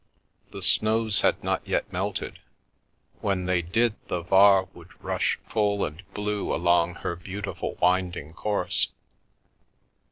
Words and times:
The 0.49 0.63
snows 0.63 1.21
had 1.21 1.43
not 1.43 1.67
yet 1.67 1.93
melted; 1.93 2.39
when 3.19 3.45
they 3.45 3.61
did 3.61 3.93
the 4.07 4.23
Var 4.23 4.63
would 4.73 4.89
rush 5.03 5.37
full 5.47 5.85
and 5.85 6.01
blue 6.15 6.51
along 6.51 6.95
her 6.95 7.15
beautiful 7.15 7.75
winding 7.75 8.33
course. 8.33 8.87